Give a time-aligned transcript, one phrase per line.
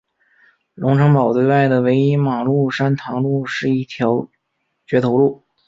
[0.73, 4.27] 龙成堡对外的唯一马路山塘路是一条
[4.87, 5.43] 掘头路。